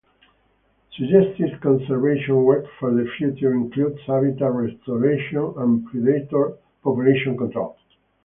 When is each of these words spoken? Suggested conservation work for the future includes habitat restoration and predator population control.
Suggested 0.97 1.61
conservation 1.61 2.37
work 2.43 2.65
for 2.79 2.91
the 2.91 3.05
future 3.19 3.53
includes 3.53 4.01
habitat 4.07 4.51
restoration 4.51 5.53
and 5.57 5.85
predator 5.85 6.53
population 6.81 7.37
control. 7.37 7.77